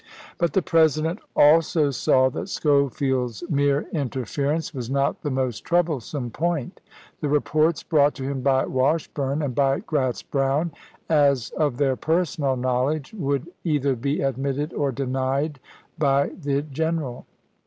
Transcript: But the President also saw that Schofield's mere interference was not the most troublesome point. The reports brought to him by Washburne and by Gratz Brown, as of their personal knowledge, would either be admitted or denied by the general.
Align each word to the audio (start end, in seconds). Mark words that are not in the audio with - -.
But 0.39 0.53
the 0.53 0.63
President 0.63 1.19
also 1.35 1.91
saw 1.91 2.29
that 2.31 2.49
Schofield's 2.49 3.43
mere 3.51 3.85
interference 3.93 4.73
was 4.73 4.89
not 4.89 5.21
the 5.21 5.29
most 5.29 5.59
troublesome 5.59 6.31
point. 6.31 6.81
The 7.19 7.29
reports 7.29 7.83
brought 7.83 8.15
to 8.15 8.23
him 8.23 8.41
by 8.41 8.65
Washburne 8.65 9.43
and 9.43 9.53
by 9.53 9.81
Gratz 9.81 10.23
Brown, 10.23 10.71
as 11.07 11.51
of 11.51 11.77
their 11.77 11.95
personal 11.97 12.55
knowledge, 12.55 13.13
would 13.13 13.49
either 13.63 13.95
be 13.95 14.21
admitted 14.21 14.73
or 14.73 14.91
denied 14.91 15.59
by 15.99 16.29
the 16.29 16.63
general. 16.63 17.27